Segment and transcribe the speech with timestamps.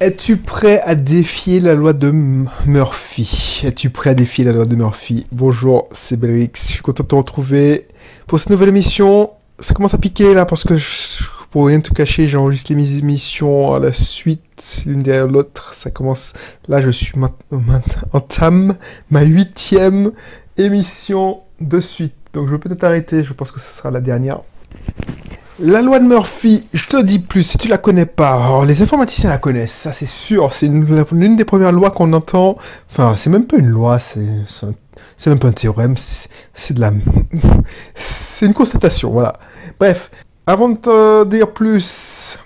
[0.00, 2.12] Es-tu prêt à défier la loi de
[2.66, 3.62] Murphy?
[3.64, 5.26] Es-tu prêt à défier la loi de Murphy?
[5.32, 6.52] Bonjour, c'est Belrix.
[6.54, 7.88] Je suis content de te retrouver
[8.28, 9.30] pour cette nouvelle émission.
[9.58, 10.74] Ça commence à piquer là parce que,
[11.50, 15.74] pour rien te cacher, j'enregistre les émissions à la suite, l'une derrière l'autre.
[15.74, 16.32] Ça commence.
[16.68, 17.32] Là, je suis ma-
[18.12, 18.76] entame
[19.10, 20.12] ma huitième
[20.56, 22.14] émission de suite.
[22.34, 23.24] Donc, je vais peut-être arrêter.
[23.24, 24.42] Je pense que ce sera la dernière.
[25.60, 29.28] La loi de Murphy, je te dis plus, si tu la connais pas, les informaticiens
[29.28, 32.56] la connaissent, ça c'est sûr, c'est une- l'une des premières lois qu'on entend,
[32.88, 34.20] enfin c'est même pas une loi, c'est
[35.26, 36.92] même pas un théorème, c'est de la...
[37.96, 39.32] C'est une constatation, voilà.
[39.80, 40.12] Bref,
[40.46, 42.38] avant de te dire plus,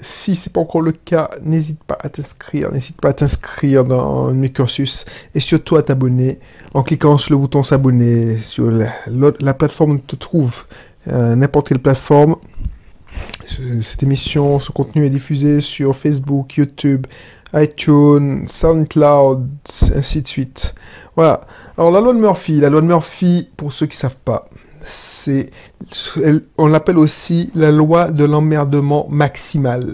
[0.00, 4.32] si c'est pas encore le cas, n'hésite pas à t'inscrire, n'hésite pas à t'inscrire dans
[4.32, 6.38] mes cursus et surtout à t'abonner
[6.72, 10.64] en cliquant sur le bouton s'abonner sur la, plateforme où tu te trouves
[11.06, 12.36] n'importe quelle plateforme.
[13.46, 17.06] Ce- Cette émission, ce contenu est diffusé sur Facebook, YouTube,
[17.54, 19.46] iTunes, SoundCloud,
[19.94, 20.74] ainsi de suite.
[21.14, 21.46] Voilà.
[21.78, 24.48] Alors la loi de Murphy, la loi de Murphy, pour ceux qui savent pas,
[24.80, 25.50] c'est,
[26.58, 29.86] on l'appelle aussi la loi de l'emmerdement maximal.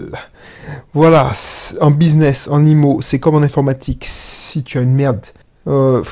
[0.93, 1.31] Voilà,
[1.81, 4.03] en business, en IMO, c'est comme en informatique.
[4.07, 5.25] Si tu as une merde,
[5.67, 6.03] euh,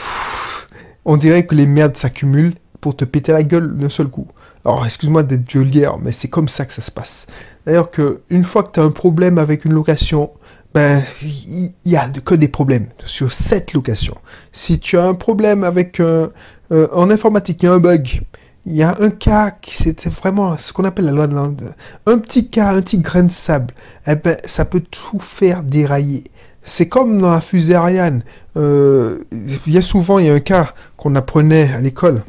[1.05, 4.27] on dirait que les merdes s'accumulent pour te péter la gueule d'un seul coup.
[4.63, 7.27] Alors, excuse-moi d'être vulgaire, mais c'est comme ça que ça se passe.
[7.65, 10.31] D'ailleurs, que une fois que tu as un problème avec une location,
[10.73, 14.15] ben, il y, a que des problèmes sur cette location.
[14.51, 16.29] Si tu as un problème avec euh,
[16.69, 18.21] en informatique, il y a un bug.
[18.67, 21.73] Il y a un cas qui c'était vraiment ce qu'on appelle la loi de l'Inde.
[22.05, 23.73] Un petit cas, un petit grain de sable,
[24.05, 26.25] eh ben, ça peut tout faire dérailler.
[26.61, 28.23] C'est comme dans la fusée Ariane.
[28.55, 29.23] Il
[29.65, 32.21] y a souvent, il y a un cas qu'on apprenait à l'école.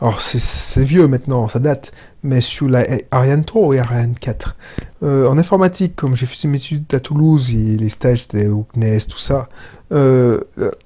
[0.00, 1.92] Alors c'est- vieux maintenant, ça date,
[2.22, 4.56] mais sur la Ariane 3 et Ariane 4.
[5.02, 9.06] Euh, en informatique, comme j'ai fait mes études à Toulouse les stages c'était au CNES,
[9.08, 9.48] tout ça,
[9.92, 10.40] euh,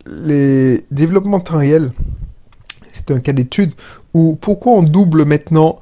[0.07, 1.93] les développements en temps réel,
[2.93, 3.73] c'est un cas d'étude
[4.15, 5.79] où pourquoi on double maintenant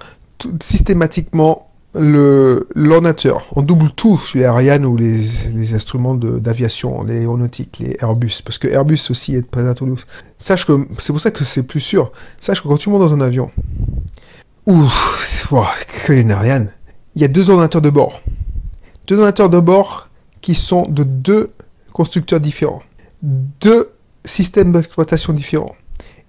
[0.61, 1.66] systématiquement
[1.99, 3.47] le l'ordinateur.
[3.55, 5.21] On double tout sur les Ariane ou les,
[5.55, 10.07] les instruments d'aviation, les aéronautiques, les Airbus, parce que Airbus aussi est présent à Toulouse.
[10.39, 12.13] Sache que c'est pour ça que c'est plus sûr.
[12.39, 13.51] Sache que quand tu montes dans un avion,
[14.67, 15.65] ouf, wow,
[16.09, 16.71] une Ariane,
[17.15, 18.21] il y a deux ordinateurs de bord.
[19.07, 20.09] Deux ordinateurs de bord
[20.41, 21.51] qui sont de deux
[21.93, 22.83] constructeurs différents,
[23.23, 23.91] deux
[24.25, 25.75] systèmes d'exploitation différents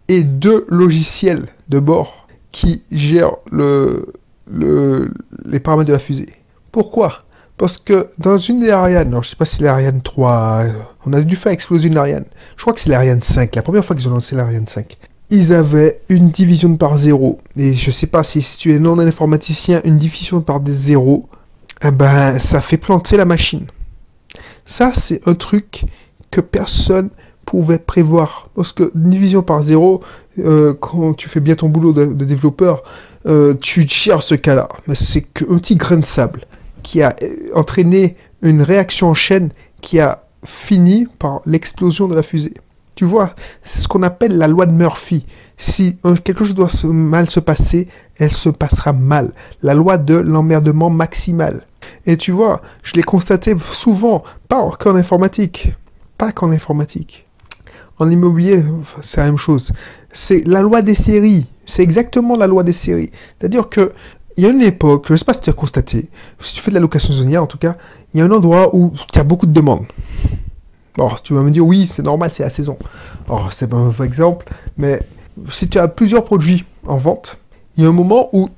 [0.07, 4.13] et deux logiciels de bord qui gèrent le,
[4.51, 5.11] le-
[5.45, 6.27] les paramètres de la fusée.
[6.71, 7.19] Pourquoi?
[7.57, 10.69] Parce que dans une des Ariane, alors je sais pas si c'est l'Ariane 3, euh,
[11.05, 12.25] on a dû faire exploser une Ariane.
[12.55, 14.95] Je crois que c'est l'Ariane 5, la première fois qu'ils ont lancé l'Ariane 5.
[15.31, 17.39] Ils avaient une division par zéro.
[17.57, 21.27] Et je sais pas si, si tu es non informaticien, une division par des zéros,
[21.83, 23.65] eh ben, ça fait planter la machine.
[24.65, 25.83] Ça, c'est un truc
[26.31, 27.09] que personne
[27.45, 28.49] pouvait prévoir.
[28.55, 30.01] Parce que division par zéro,
[30.39, 32.83] euh, quand tu fais bien ton boulot de développeur,
[33.27, 34.69] euh, tu gères ce cas-là.
[34.87, 36.41] Mais c'est qu'un petit grain de sable
[36.83, 39.49] qui a euh, entraîné une réaction en chaîne
[39.81, 42.53] qui a fini par l'explosion de la fusée.
[42.95, 45.25] Tu vois, c'est ce qu'on appelle la loi de Murphy.
[45.57, 49.33] Si quelque chose doit mal se passer, elle se passera mal.
[49.61, 51.61] La loi de l'emmerdement maximal.
[52.05, 55.73] Et tu vois, je l'ai constaté souvent, pas qu'en informatique,
[56.17, 57.26] pas qu'en informatique.
[57.99, 58.63] En immobilier,
[59.01, 59.71] c'est la même chose.
[60.11, 61.47] C'est la loi des séries.
[61.65, 63.11] C'est exactement la loi des séries.
[63.39, 63.91] C'est-à-dire que
[64.37, 66.09] il y a une époque, je ne sais pas si tu as constaté,
[66.39, 67.75] si tu fais de la location saisonnière en tout cas,
[68.13, 69.87] il y a un endroit où il y a beaucoup de demandes.
[70.95, 72.77] Bon, tu vas me dire oui, c'est normal, c'est la saison.
[73.27, 74.47] Alors, c'est pas un mauvais exemple,
[74.77, 75.01] mais
[75.51, 77.39] si tu as plusieurs produits en vente,
[77.75, 78.49] il y a un moment où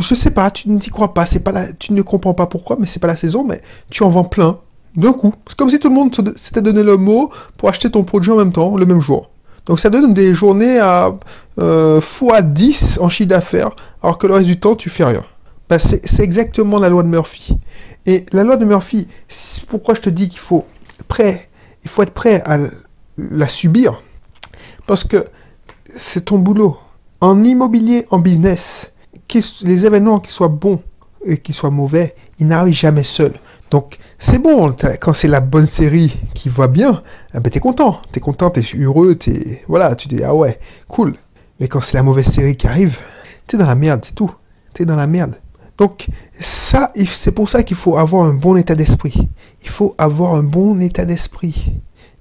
[0.00, 2.76] je sais pas, tu ne t'y crois pas, c'est pas tu ne comprends pas pourquoi,
[2.78, 4.58] mais c'est pas la saison, mais tu en vends plein
[4.96, 5.34] d'un coup.
[5.46, 8.36] C'est comme si tout le monde s'était donné le mot pour acheter ton produit en
[8.36, 9.30] même temps, le même jour.
[9.66, 11.14] Donc ça donne des journées à
[11.58, 13.70] euh, fois 10 en chiffre d'affaires,
[14.02, 15.24] alors que le reste du temps, tu fais rien.
[15.68, 17.56] Ben, c'est exactement la loi de Murphy.
[18.06, 19.08] Et la loi de Murphy,
[19.68, 20.66] pourquoi je te dis qu'il faut
[21.86, 22.58] faut être prêt à
[23.18, 24.02] la subir,
[24.86, 25.24] parce que
[25.94, 26.76] c'est ton boulot.
[27.20, 28.90] En immobilier, en business,
[29.62, 30.82] les événements, qu'ils soient bons
[31.24, 33.34] et qu'ils soient mauvais, ils n'arrivent jamais seuls.
[33.70, 37.02] Donc, c'est bon, quand c'est la bonne série qui va bien,
[37.34, 38.00] eh ben, t'es content.
[38.12, 39.62] T'es content, t'es heureux, t'es...
[39.68, 41.16] Voilà, tu dis, ah ouais, cool.
[41.58, 42.98] Mais quand c'est la mauvaise série qui arrive,
[43.46, 44.30] t'es dans la merde, c'est tout.
[44.74, 45.34] T'es dans la merde.
[45.78, 46.06] Donc,
[46.38, 49.28] ça, c'est pour ça qu'il faut avoir un bon état d'esprit.
[49.62, 51.72] Il faut avoir un bon état d'esprit.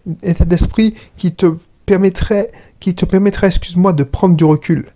[0.07, 1.55] Un état d'esprit qui te
[1.85, 4.87] permettrait, qui te permettrait, excuse-moi, de prendre du recul.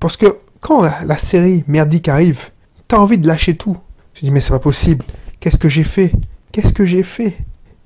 [0.00, 2.50] Parce que quand la, la série merdique arrive,
[2.88, 3.76] t'as envie de lâcher tout.
[4.14, 5.04] Je dis, mais c'est pas possible.
[5.40, 6.12] Qu'est-ce que j'ai fait?
[6.52, 7.36] Qu'est-ce que j'ai fait?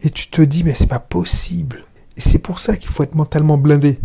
[0.02, 1.85] Et tu te dis, mais c'est pas possible.
[2.17, 3.99] Et c'est pour ça qu'il faut être mentalement blindé.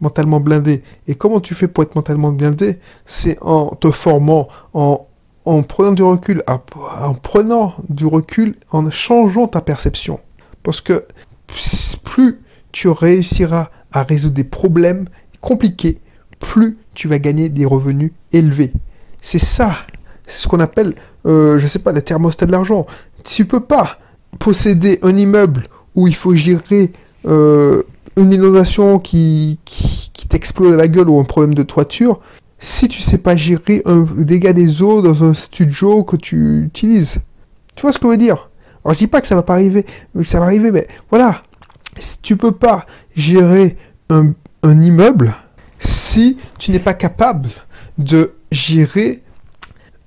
[0.00, 0.82] Mentalement blindé.
[1.06, 2.78] Et comment tu fais pour être mentalement blindé?
[3.06, 5.06] C'est en te formant, en,
[5.44, 10.20] en prenant du recul, en prenant du recul, en changeant ta perception.
[10.62, 11.06] Parce que
[12.04, 12.40] plus
[12.72, 15.08] tu réussiras à résoudre des problèmes
[15.40, 16.00] compliqués,
[16.38, 18.72] plus tu vas gagner des revenus élevés.
[19.20, 19.74] C'est ça,
[20.28, 20.94] c'est ce qu'on appelle,
[21.26, 22.86] euh, je sais pas, le thermostat de l'argent.
[23.24, 23.98] Tu peux pas
[24.38, 26.92] posséder un immeuble où il faut gérer
[27.26, 27.82] euh,
[28.16, 32.20] une inondation qui, qui, t'explose la gueule ou un problème de toiture
[32.58, 37.16] si tu sais pas gérer un dégât des eaux dans un studio que tu utilises.
[37.74, 38.50] Tu vois ce que je veux dire?
[38.84, 41.42] Alors je dis pas que ça va pas arriver, mais ça va arriver, mais voilà.
[41.98, 42.84] Si tu peux pas
[43.16, 43.78] gérer
[44.10, 44.32] un,
[44.62, 45.34] un immeuble
[45.78, 47.48] si tu n'es pas capable
[47.96, 49.22] de gérer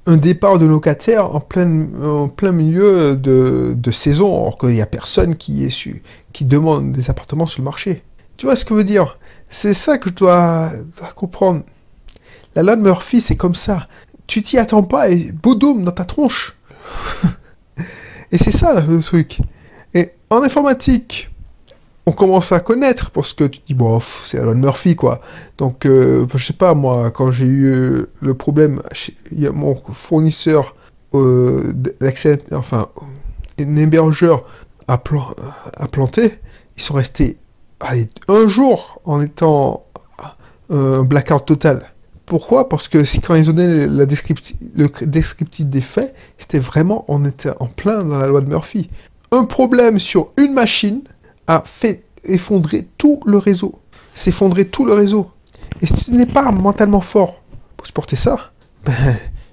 [0.06, 4.82] un départ de locataire en plein, en plein milieu de, de saison, alors qu'il n'y
[4.82, 6.02] a personne qui, est su,
[6.34, 8.04] qui demande des appartements sur le marché.
[8.38, 9.18] Tu vois ce que je veux dire?
[9.50, 10.72] C'est ça que je dois,
[11.16, 11.64] comprendre.
[12.56, 13.88] La loi Murphy, c'est comme ça.
[14.28, 16.58] Tu t'y attends pas et boudoum dans ta tronche.
[18.32, 19.40] et c'est ça le truc.
[19.94, 21.31] Et en informatique,
[22.06, 25.22] on commence à connaître parce que tu dis bon c'est Alan Murphy quoi.
[25.58, 28.82] Donc euh, je sais pas moi quand j'ai eu euh, le problème
[29.32, 30.76] il y a mon fournisseur
[31.14, 32.90] euh, d'accès enfin
[33.60, 34.46] un hébergeur
[34.88, 36.40] à, planter
[36.76, 37.38] ils sont restés
[38.28, 39.86] un jour en étant
[40.70, 41.92] un blackout total.
[42.26, 42.70] Pourquoi?
[42.70, 48.06] Parce que quand ils descriptif, le descriptif des faits, c'était vraiment, on était en plein
[48.06, 48.90] dans la loi de Murphy.
[49.32, 51.02] Un problème sur une machine,
[51.56, 53.80] a fait effondrer tout le réseau.
[54.14, 55.32] S'effondrer tout le réseau.
[55.82, 57.42] Et si tu n'es pas mentalement fort
[57.78, 58.52] pour supporter ça,
[58.86, 58.94] ben,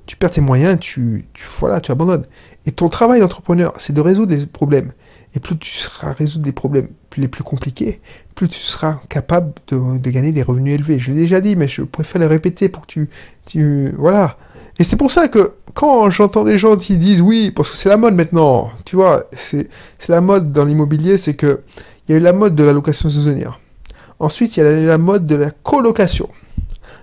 [0.07, 1.27] tu perds tes moyens, tu,
[1.59, 2.27] voilà, tu abandonnes.
[2.67, 4.93] Et ton travail d'entrepreneur, c'est de résoudre des problèmes.
[5.35, 8.01] Et plus tu seras résoudre des problèmes les plus compliqués,
[8.35, 10.99] plus tu seras capable de, de gagner des revenus élevés.
[10.99, 13.11] Je l'ai déjà dit, mais je préfère le répéter pour que tu,
[13.45, 14.39] tu voilà.
[14.79, 17.89] Et c'est pour ça que quand j'entends des gens qui disent oui, parce que c'est
[17.89, 19.69] la mode maintenant, tu vois, c'est
[20.09, 21.61] la mode dans l'immobilier, c'est que
[22.09, 23.61] il y a eu la mode de la location saisonnière.
[24.19, 26.31] Ensuite, il y a la mode de la colocation.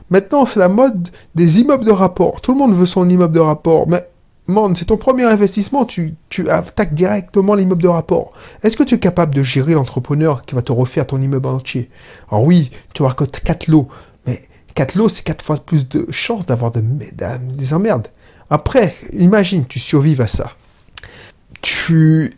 [0.10, 2.42] Maintenant, c'est la mode des immeubles de rapport.
[2.42, 4.10] Tout le monde veut son immeuble de rapport, mais
[4.48, 8.33] man, c'est ton premier investissement, tu, tu attaques directement l'immeuble de rapport.
[8.62, 11.89] Est-ce que tu es capable de gérer l'entrepreneur qui va te refaire ton immeuble entier?
[12.30, 13.88] Alors oui, tu que 4 lots,
[14.27, 18.10] mais 4 lots, c'est 4 fois plus de chances d'avoir des emmerdes.
[18.50, 20.56] Après, imagine, tu survives à ça
[21.65, 22.31] tu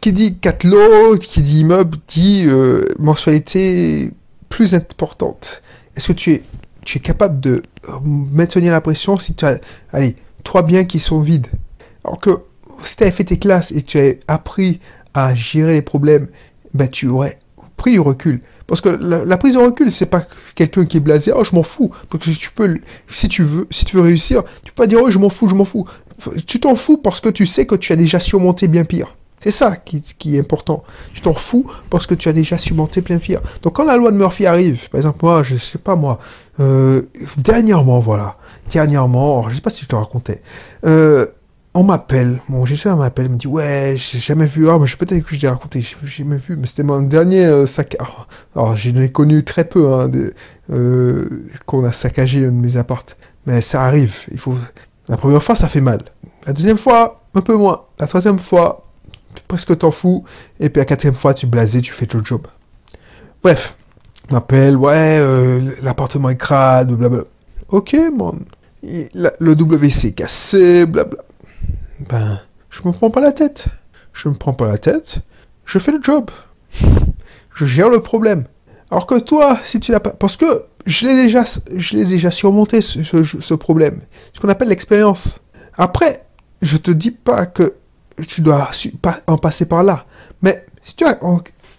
[0.00, 4.12] qui dit 4 lots, qui dit immeuble, dit euh, mensualité
[4.48, 5.62] plus importante.
[5.96, 6.42] Est-ce que tu es,
[6.84, 7.64] tu es capable de
[8.04, 9.58] maintenir la pression si tu as,
[9.92, 10.14] allez,
[10.44, 11.48] trois biens qui sont vides?
[12.04, 12.38] Alors que
[12.84, 14.78] si tu avais fait tes classes et tu as appris
[15.12, 16.28] à gérer les problèmes,
[16.72, 17.40] ben tu aurais
[17.76, 18.42] pris du recul.
[18.68, 20.22] Parce que la, prise de recul, c'est pas
[20.54, 21.90] quelqu'un qui est blasé, oh je m'en fous.
[22.10, 22.78] Parce que tu peux,
[23.10, 25.48] si tu veux, si tu veux réussir, tu peux pas dire oh je m'en fous,
[25.48, 25.86] je m'en fous
[26.46, 29.14] tu t'en fous parce que tu sais que tu as déjà surmonté bien pire.
[29.40, 30.82] C'est ça qui, est important.
[31.14, 33.40] Tu t'en fous parce que tu as déjà surmonté bien pire.
[33.62, 36.18] Donc quand la loi de Murphy arrive, par exemple, moi, je sais pas moi,
[36.58, 37.02] euh,
[37.36, 38.36] dernièrement, voilà,
[38.68, 40.42] dernièrement, je sais pas si je te racontais,
[40.86, 41.26] euh,
[41.78, 45.24] on m'appelle, mon gestionnaire m'appelle, me dit ouais, j'ai jamais vu, ah, mais je peut-être
[45.24, 47.96] que je l'ai raconté, j'ai jamais vu, mais c'était mon dernier euh, sac.
[48.56, 50.10] Alors, j'en ai connu très peu, hein,
[51.66, 53.16] qu'on a saccagé un de mes appartes.
[53.46, 54.56] Mais ça arrive, il faut,
[55.08, 56.02] la première fois, ça fait mal.
[56.46, 57.84] La deuxième fois, un peu moins.
[58.00, 58.84] La troisième fois,
[59.46, 60.24] presque t'en fous.
[60.58, 62.48] Et puis la quatrième fois, tu blasé, tu fais ton job.
[63.40, 63.76] Bref,
[64.32, 67.24] m'appelle, ouais, euh, l'appartement est crade, blablabla.
[67.68, 68.40] Ok, man.
[68.82, 71.22] le WC est cassé, blabla.
[72.00, 72.40] Ben,
[72.70, 73.68] je me prends pas la tête.
[74.12, 75.18] Je me prends pas la tête.
[75.64, 76.30] Je fais le job.
[77.54, 78.44] Je gère le problème.
[78.90, 80.10] Alors que toi, si tu l'as pas...
[80.10, 81.44] Parce que je l'ai déjà,
[81.76, 84.00] je l'ai déjà surmonté, ce, problème.
[84.32, 85.40] Ce qu'on appelle l'expérience.
[85.76, 86.24] Après,
[86.62, 87.74] je te dis pas que
[88.26, 88.70] tu dois
[89.26, 90.06] en passer par là.
[90.40, 91.18] Mais si tu as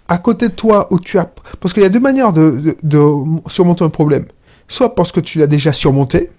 [0.08, 1.32] à côté de toi où tu as...
[1.60, 2.76] Parce qu'il y a deux manières de,
[3.48, 4.26] surmonter un problème.
[4.68, 6.30] Soit parce que tu l'as déjà surmonté,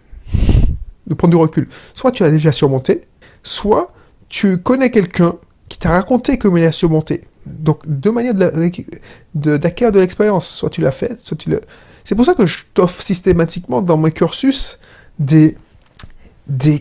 [1.07, 1.69] de prendre du recul.
[1.95, 3.03] Soit tu l'as déjà surmonté,
[3.43, 3.93] soit
[4.29, 5.35] tu connais quelqu'un
[5.69, 7.25] qui t'a raconté comment il a surmonté.
[7.47, 10.49] Donc, deux manières d'acquérir de, l'expérience.
[10.49, 11.61] Soit tu l'as fait, soit tu l'as...
[12.05, 14.79] C'est pour ça que je t'offre systématiquement dans mes cursus
[15.19, 15.57] des,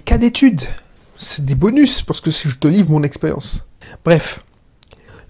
[0.06, 0.63] cas d'études.
[1.18, 3.66] C'est des bonus, parce que je te livre mon expérience.
[4.06, 4.44] Bref.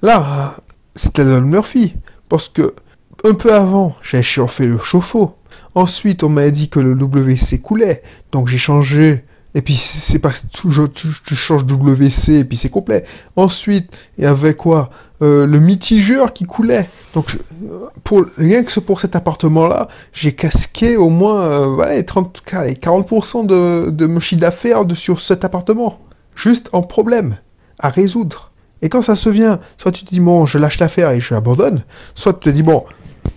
[0.02, 0.58] Là,
[0.96, 1.96] c'était le Murphy.
[2.28, 2.76] Parce que,
[3.24, 5.36] un peu avant, j'ai fait le chauffe-eau.
[5.76, 8.04] Ensuite, on m'a dit que le WC coulait.
[8.32, 12.70] Donc j'ai changé Et puis c'est pas toujours tu, tu changes WC et puis c'est
[12.70, 13.04] complet.
[13.36, 14.90] Ensuite, il y avait quoi?
[15.22, 16.88] Euh, Le mitigeur qui coulait.
[17.14, 22.44] Donc euh, pour rien que pour cet appartement-là, j'ai casqué au moins euh, ouais, 30,
[22.52, 26.00] allez, 40% de, de mon d'affaires sur cet appartement.
[26.36, 27.38] Juste en problème
[27.80, 28.52] à résoudre.
[28.82, 31.34] Et quand ça se vient, soit tu te dis bon, je lâche l'affaire et je
[31.34, 31.84] l'abandonne,
[32.16, 32.86] soit tu te dis bon,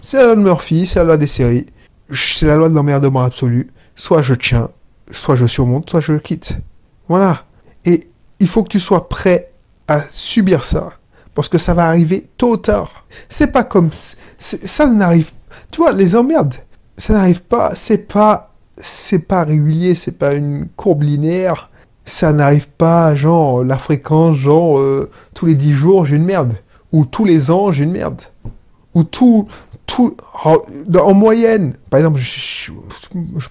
[0.00, 1.66] c'est la loi de Murphy, c'est la loi des séries,
[2.12, 4.70] c'est la loi de l'emmerdement absolu, soit je tiens,
[5.12, 6.56] soit je surmonte, soit je quitte.
[7.08, 7.44] Voilà.
[7.84, 8.08] Et
[8.40, 9.52] il faut que tu sois prêt
[9.88, 10.92] à subir ça.
[11.34, 13.06] Parce que ça va arriver tôt ou tard.
[13.28, 13.90] C'est pas comme...
[14.38, 15.30] Ça n'arrive...
[15.70, 16.54] Tu vois, les emmerdes,
[16.96, 17.74] ça n'arrive pas...
[17.74, 18.48] C'est pas...
[18.78, 21.70] C'est pas régulier, c'est pas une courbe linéaire.
[22.04, 26.54] Ça n'arrive pas, genre, la fréquence, genre, euh, tous les 10 jours, j'ai une merde.
[26.90, 28.22] Ou tous les ans, j'ai une merde.
[28.94, 29.46] Ou tout...
[29.98, 32.70] en, moyenne, par exemple, je,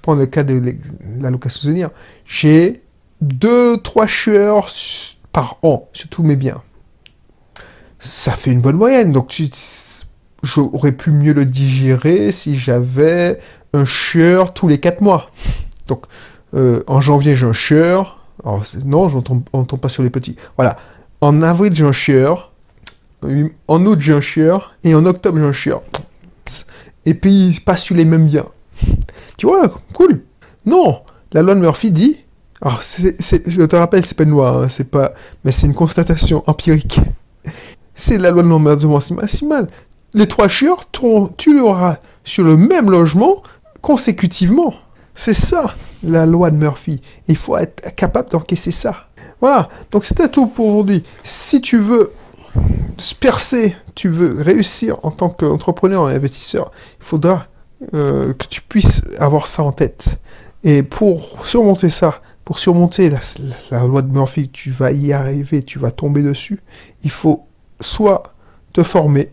[0.02, 0.88] prends le cas de l'ex-
[1.20, 1.90] la location saisonnière,
[2.26, 2.82] j'ai
[3.22, 6.62] 2-3 chieurs s- par an sur tous mes biens.
[8.00, 9.40] Ça fait une bonne moyenne, donc
[10.44, 13.40] j'aurais pu mieux le digérer si j'avais
[13.74, 15.30] un chieur tous les 4 mois.
[15.88, 16.06] Donc,
[16.56, 18.20] euh, en janvier, j'ai un chieur.
[18.86, 20.36] Non, je ne tombe, on tombe pas sur les petits.
[20.58, 20.78] Voilà.
[21.22, 22.52] En avril, j'ai un chieur.
[23.68, 24.74] En août, j'ai un chieur.
[24.84, 25.84] Et en octobre, j'ai un chieur.
[27.06, 28.46] Et puis, pas sur les mêmes biens?
[29.38, 30.24] Tu vois, cool.
[30.66, 31.02] Non,
[31.34, 32.26] la loi de Murphy dit.
[32.62, 33.18] Alors, c'est-
[33.50, 37.00] je te rappelle, c'est pas une loi, hein, c'est pas, mais c'est une constatation empirique.
[37.96, 39.68] C'est la loi de l'emmerdement maximal.
[40.14, 40.86] Les trois chieurs,
[41.38, 43.42] tu l'auras sur le même logement
[43.82, 44.74] consécutivement.
[45.16, 47.02] C'est ça, la loi de Murphy.
[47.28, 49.08] Il faut être capable d'encaisser ça.
[49.42, 51.04] Voilà, donc c'était tout pour aujourd'hui.
[51.24, 52.12] Si tu veux
[53.20, 57.48] percer, tu veux réussir en tant qu'entrepreneur et investisseur, il faudra
[57.94, 60.20] euh, que tu puisses avoir ça en tête.
[60.64, 65.80] Et pour surmonter ça, pour surmonter la, loi de Murphy, tu vas y arriver, tu
[65.80, 66.60] vas tomber dessus,
[67.04, 67.46] il faut
[67.80, 68.24] soit
[68.74, 69.32] te former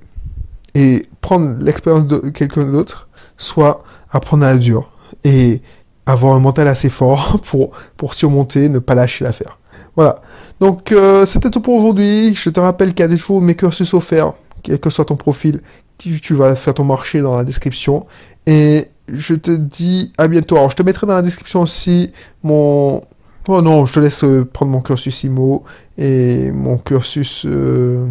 [0.75, 4.91] et prendre l'expérience de quelqu'un d'autre, soit apprendre à la dure
[5.25, 5.61] et
[6.07, 9.59] avoir un mental assez fort pour, pour surmonter, ne pas lâcher l'affaire.
[9.99, 10.23] Voilà.
[10.61, 12.33] Donc, euh, c'était tout pour aujourd'hui.
[12.33, 15.17] Je te rappelle qu'il y a des choses, mes cursus offerts, quel que soit ton
[15.17, 15.61] profil.
[15.99, 18.07] Tu, vas faire ton marché dans la description.
[18.47, 20.57] Et je te dis à bientôt.
[20.57, 22.12] Alors, je te mettrai dans la description aussi
[22.45, 23.02] mon...
[23.49, 25.64] Oh non, je te laisse euh, prendre mon cursus IMO
[25.97, 27.45] et mon cursus...
[27.45, 28.07] euh,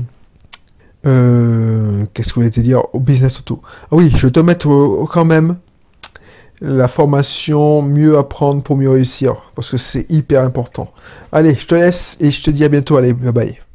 [1.04, 2.82] Qu'est-ce que je voulais te dire?
[2.92, 3.62] Au business auto.
[3.84, 4.68] Ah oui, je vais te mettre
[5.10, 5.56] quand même
[6.62, 9.52] la formation mieux apprendre pour mieux réussir.
[9.56, 10.92] Parce que c'est hyper important.
[11.32, 12.98] Allez, je te laisse et je te dis à bientôt.
[12.98, 13.67] Allez, bye bye.